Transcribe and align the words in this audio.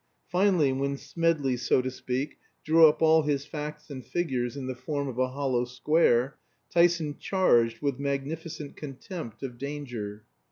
Finally, 0.31 0.71
when 0.71 0.97
Smedley, 0.97 1.55
so 1.55 1.79
to 1.79 1.91
speak, 1.91 2.39
drew 2.63 2.87
up 2.87 3.03
all 3.03 3.21
his 3.21 3.45
facts 3.45 3.91
and 3.91 4.03
figures 4.03 4.57
in 4.57 4.65
the 4.65 4.73
form 4.73 5.07
of 5.07 5.19
a 5.19 5.27
hollow 5.29 5.63
square, 5.63 6.37
Tyson 6.71 7.15
charged 7.19 7.83
with 7.83 7.99
magnificent 7.99 8.75
contempt 8.75 9.43
of 9.43 9.59
danger. 9.59 10.23